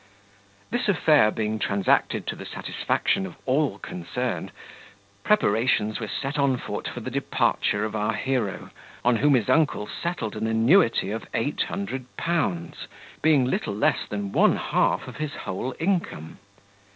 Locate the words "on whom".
9.05-9.35